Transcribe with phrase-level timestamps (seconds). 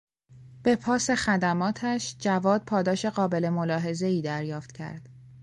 [0.63, 5.09] به پاس خدماتش، جواد پاداش قابل ملاحظهای دریافت کرد.